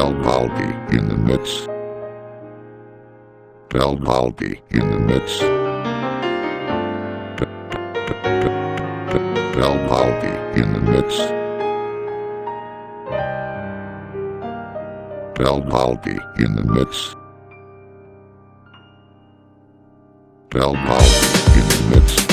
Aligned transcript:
Balbaldi 0.00 0.70
in 0.96 1.08
the 1.08 1.16
mix. 1.18 1.66
Balbaldi 3.68 4.58
in 4.70 4.90
the 4.90 4.98
mix. 4.98 5.40
Balbaldi 9.54 10.32
in 10.56 10.72
the 10.72 10.80
mix. 10.80 11.18
Balbaldi 15.34 16.16
in 16.42 16.54
the 16.54 16.64
mix. 16.64 17.14
Balbaldi 20.48 21.58
in 21.58 21.68
the 21.68 21.94
mix. 21.94 22.29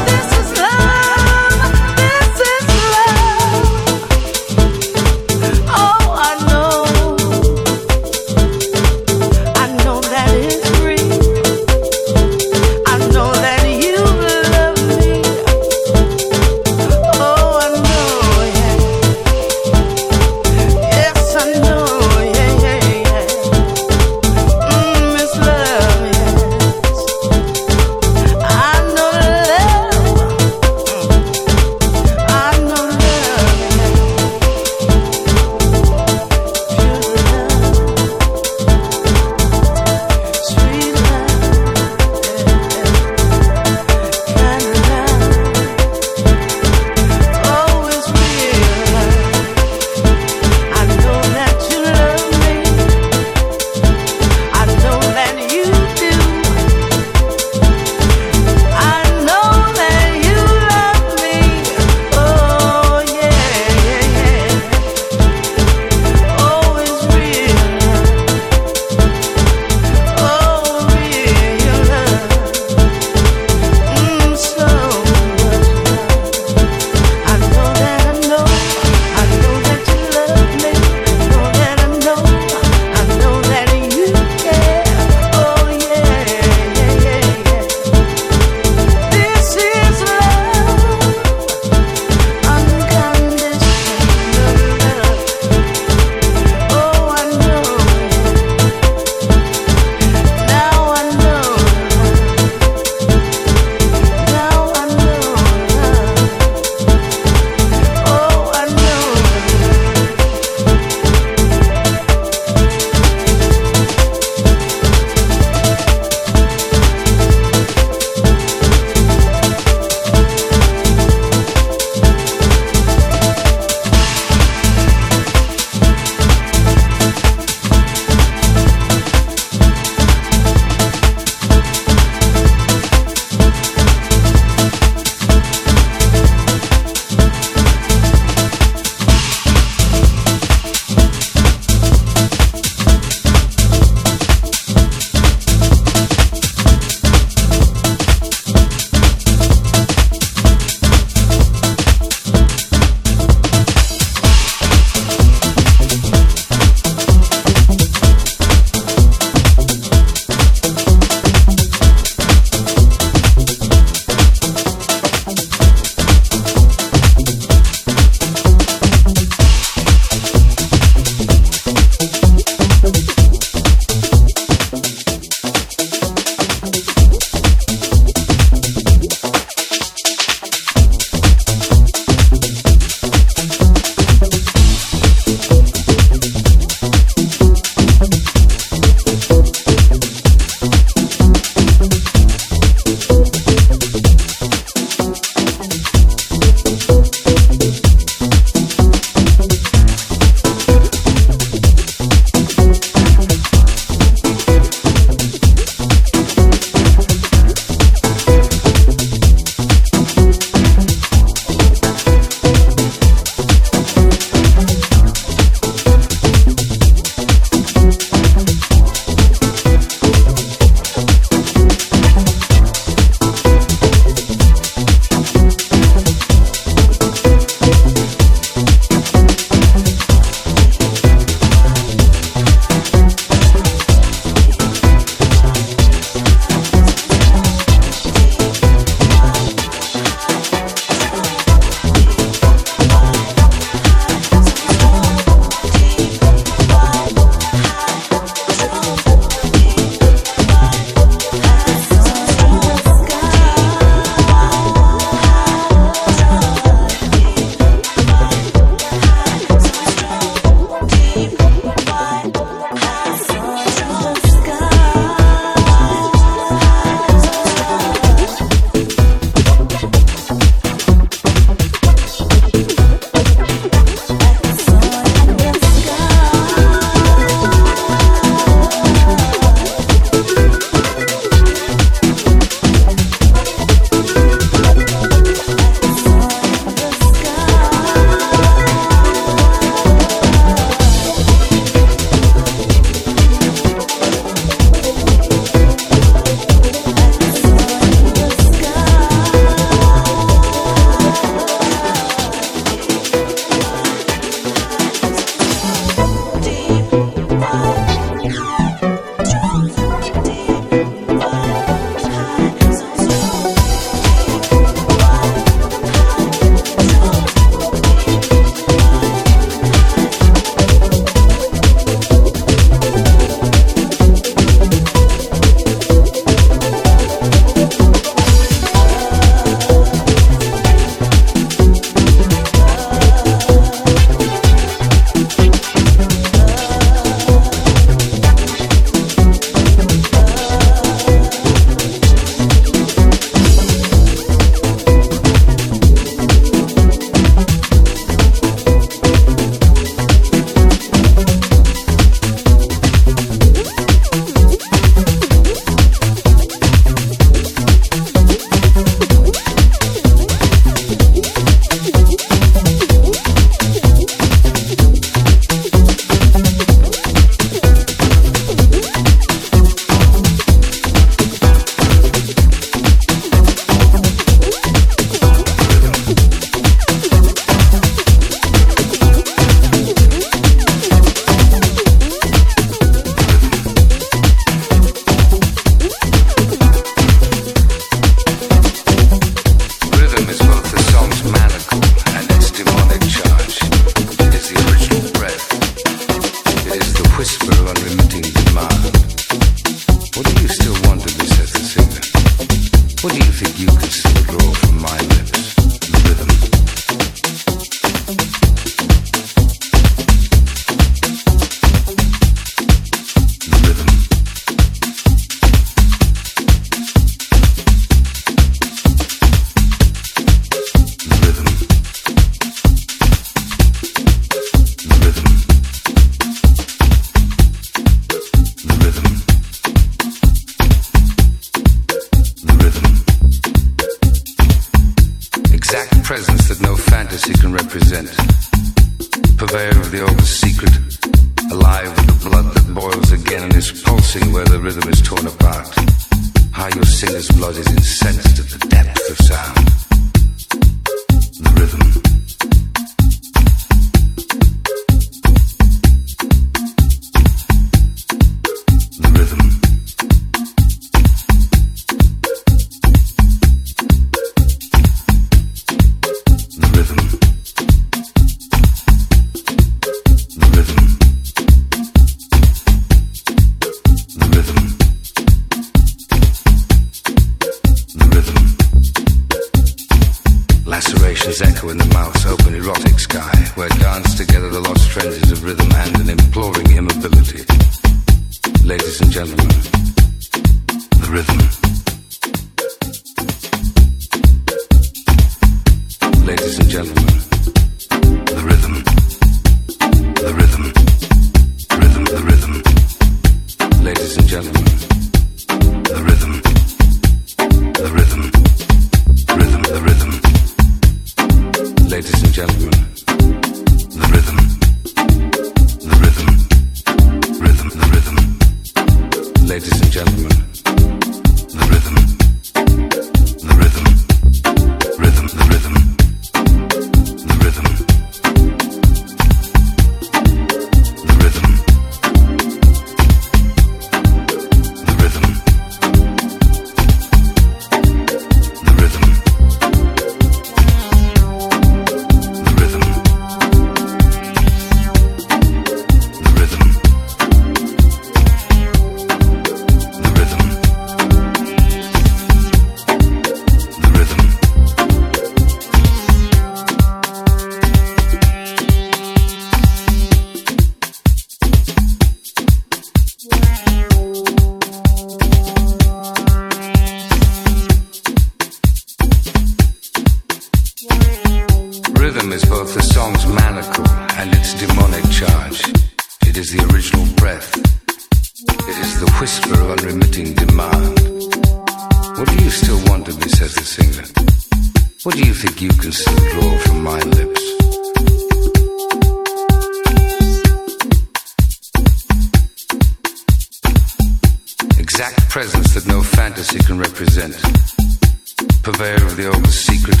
purveyor 598.76 599.06
of 599.06 599.16
the 599.16 599.26
old 599.32 599.48
secret, 599.48 600.00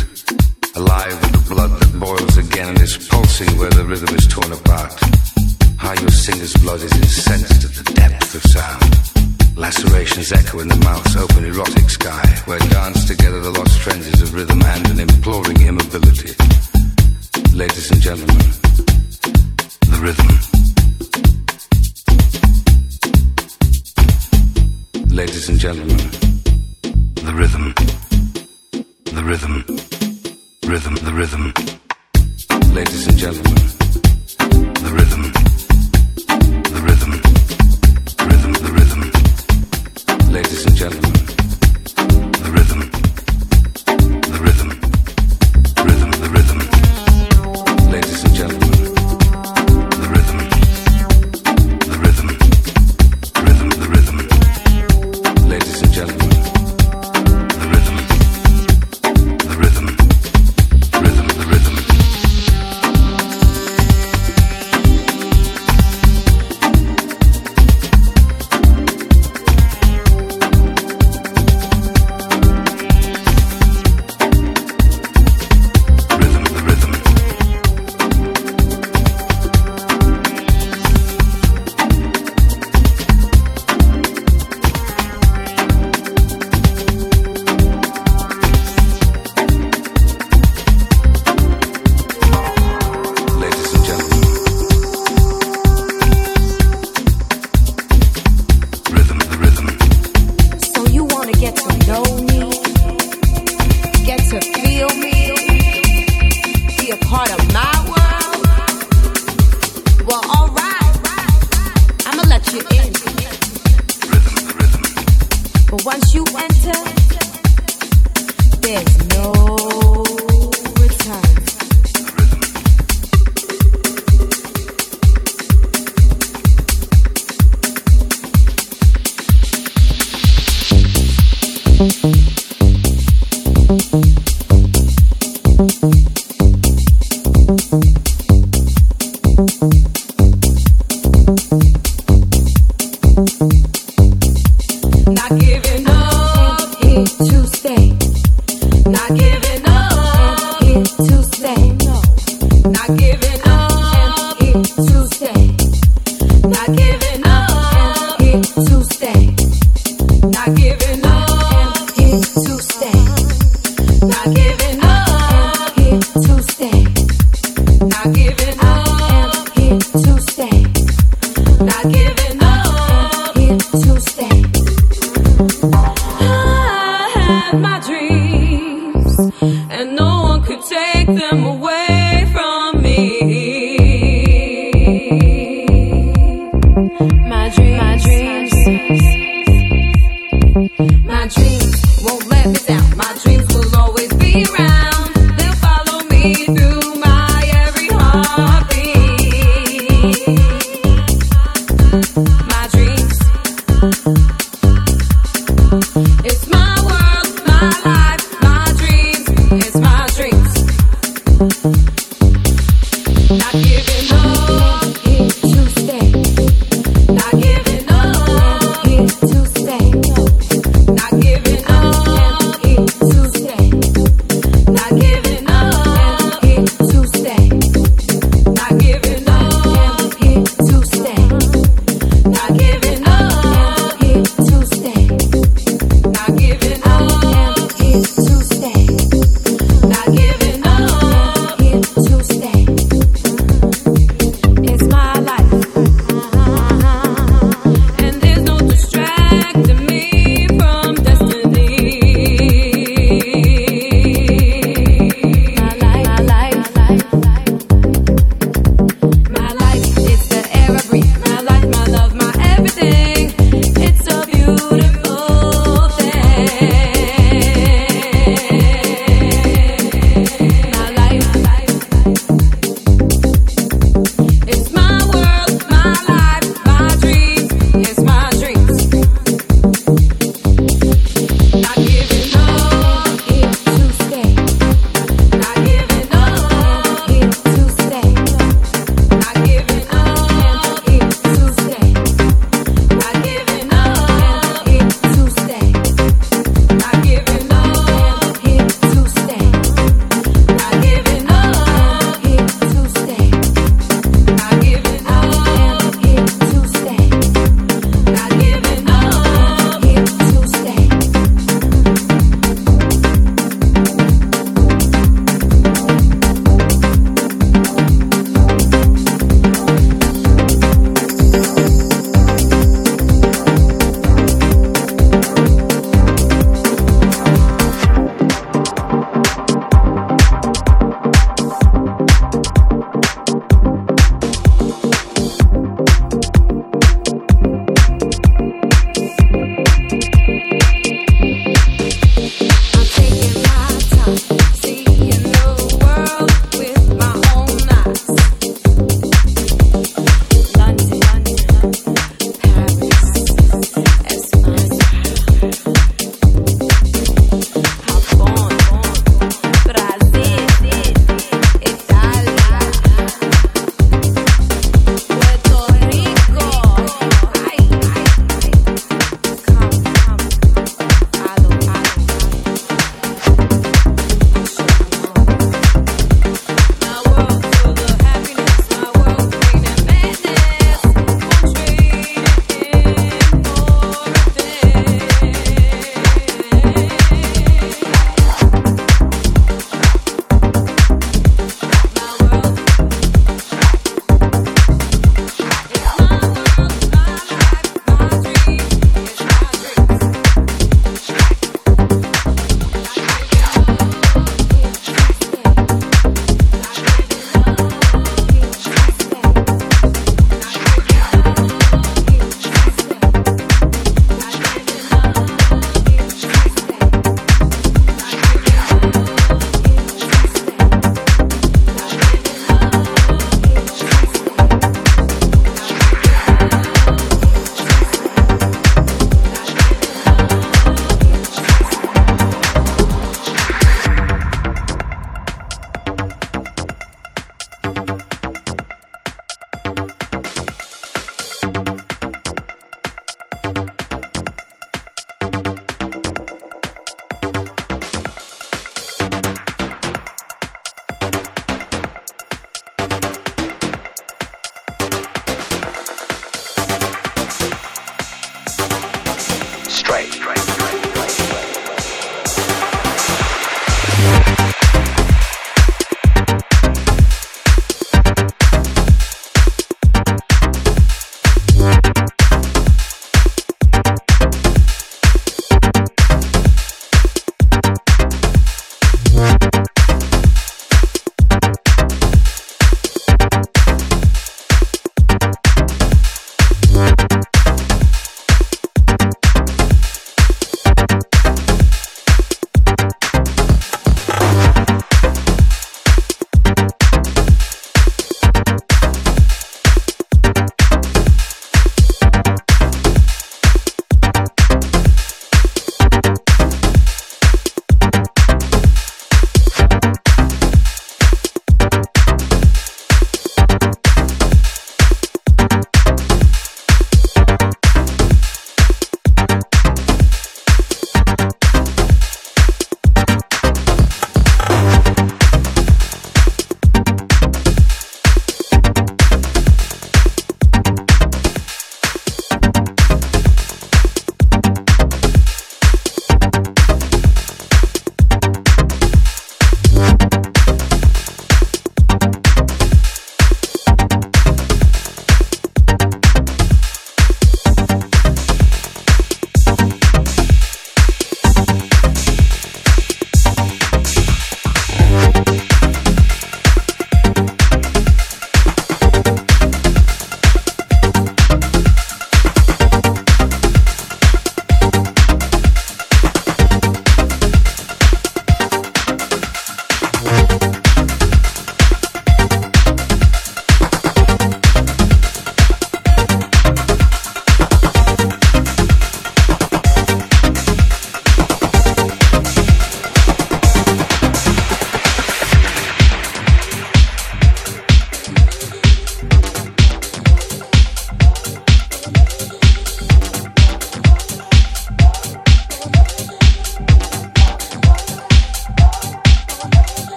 alive 0.76 1.16
with 1.22 1.32
the 1.32 1.54
blood 1.54 1.70
that 1.80 1.98
boils 1.98 2.36
again 2.36 2.68
and 2.68 2.80
is 2.82 2.98
pulsing 3.08 3.48
where 3.58 3.70
the 3.70 3.84
rhythm 3.84 4.14
is 4.14 4.26
torn 4.28 4.52
apart. 4.52 4.92
How 5.78 5.94
your 5.94 6.10
singer's 6.10 6.52
blood 6.60 6.80
is 6.82 6.92
incensed 6.92 7.64
at 7.64 7.72
the 7.72 7.92
depth 7.94 8.34
of 8.34 8.42
sound. 8.44 9.56
Lacerations 9.56 10.30
echo 10.32 10.60
in 10.60 10.68
the 10.68 10.76
mouth's 10.84 11.16
open 11.16 11.44
erotic 11.44 11.88
sky, 11.88 12.26
where 12.44 12.58
dance 12.68 13.06
together 13.06 13.40
the 13.40 13.50
lost 13.50 13.78
frenzies 13.80 14.20
of 14.20 14.34
rhythm 14.34 14.60
and 14.60 14.86
an 14.90 15.00
imploring 15.00 15.60
immobility. 15.62 16.36
Ladies 17.56 17.90
and 17.90 18.00
gentlemen, 18.02 18.44
the 19.88 20.00
rhythm. 20.04 20.28
Ladies 25.08 25.48
and 25.48 25.58
gentlemen, 25.58 25.96
the 27.24 27.32
rhythm 27.32 27.95
the 29.16 29.24
rhythm, 29.24 29.64
rhythm, 30.66 30.94
the 30.96 31.12
rhythm. 31.14 31.54
Ladies 32.74 33.06
and 33.06 33.16
gentlemen, 33.16 33.54
the 34.84 34.90
rhythm. 34.92 35.35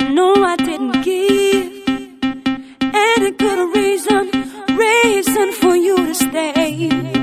I 0.00 0.10
know 0.10 0.32
I 0.44 0.54
didn't 0.54 1.02
give 1.02 1.88
any 2.94 3.30
good 3.32 3.76
reason, 3.76 4.30
reason 4.76 5.52
for 5.52 5.74
you 5.74 5.96
to 5.96 6.14
stay. 6.14 7.17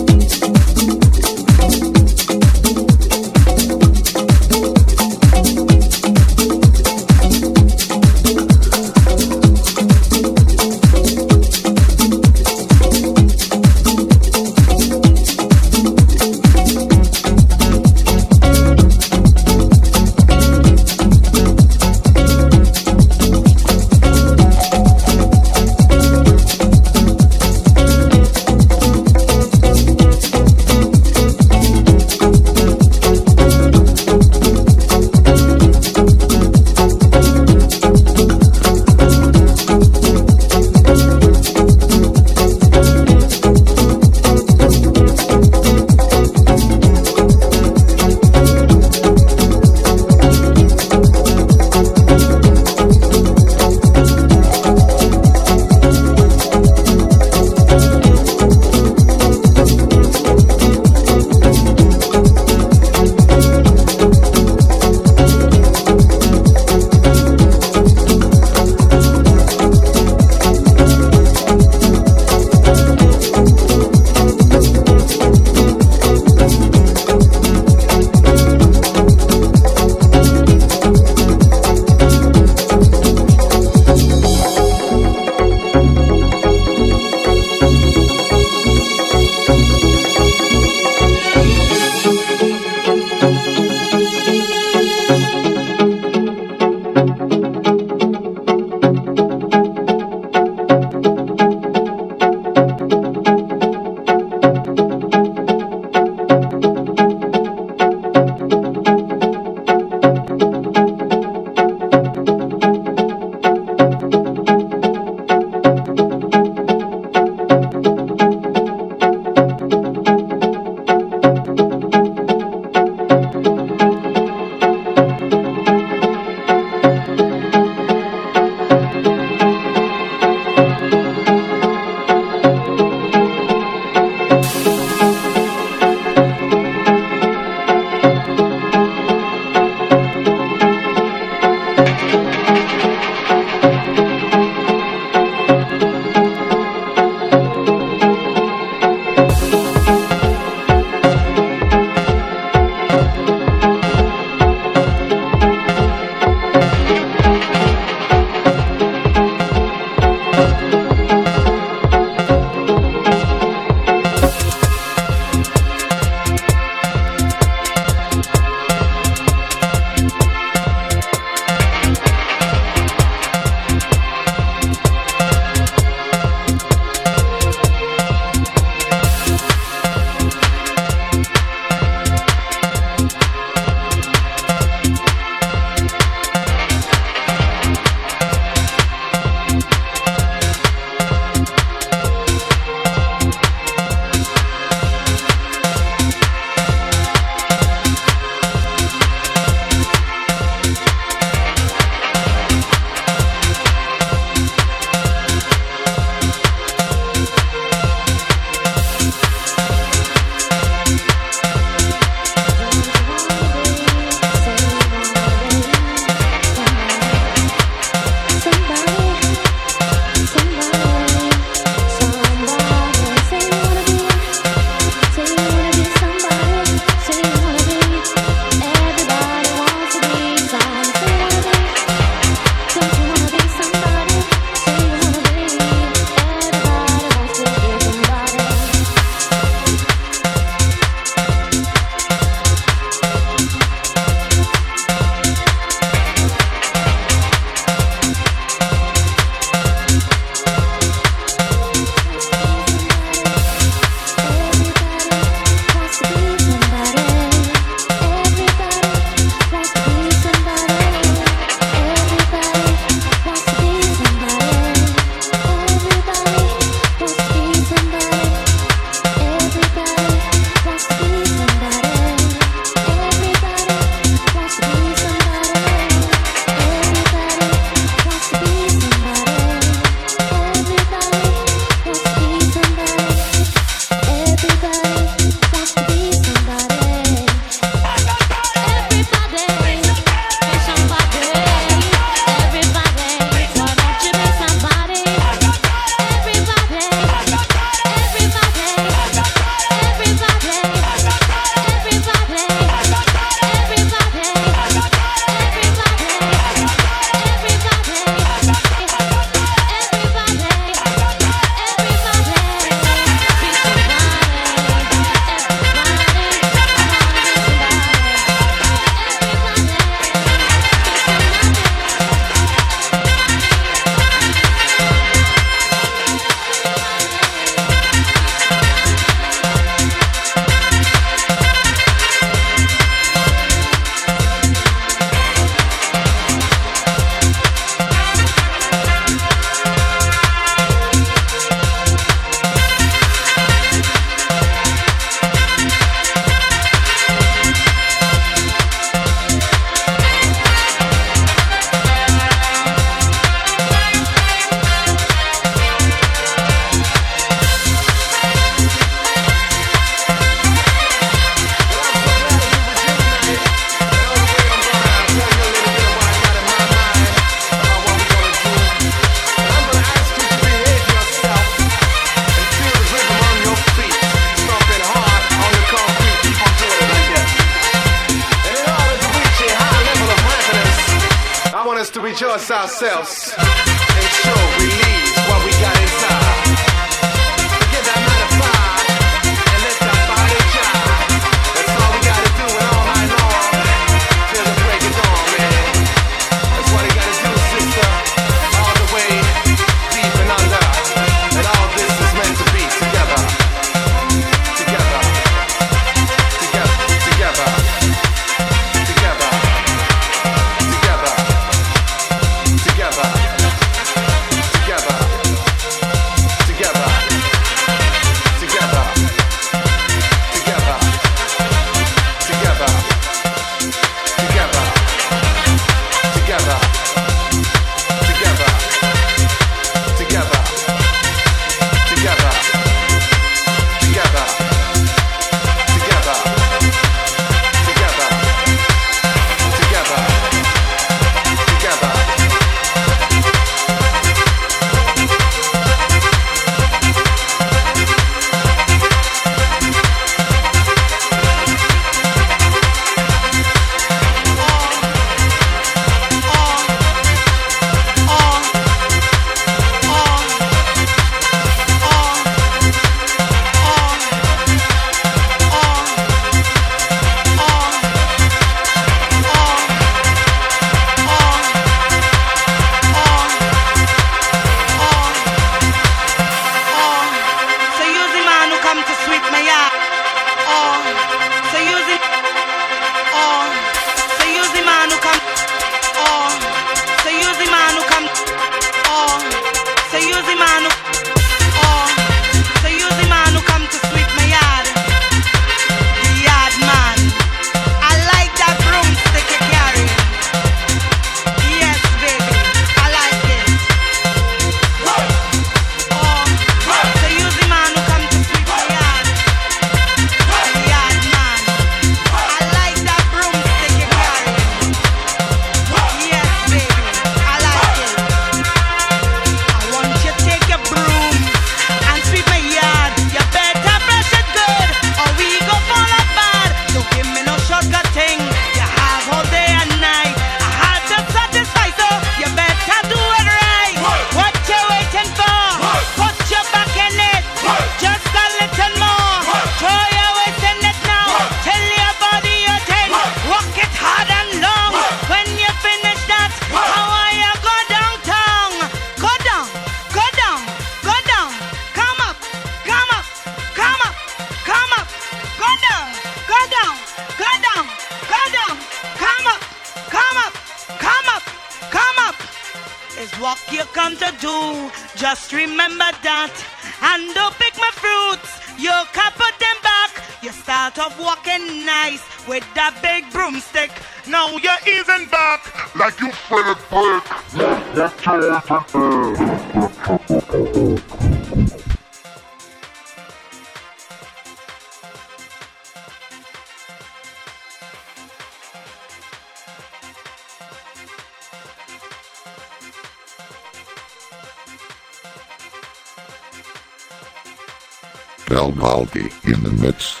in 599.26 599.42
the 599.42 599.52
mix. 599.60 600.00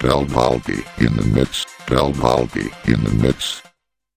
Del 0.00 0.24
Baldi 0.26 0.84
in 0.98 1.16
the 1.16 1.24
mix. 1.34 1.64
Del 1.86 2.12
Baldi 2.12 2.70
in 2.86 3.02
the 3.04 3.14
mix. 3.22 3.67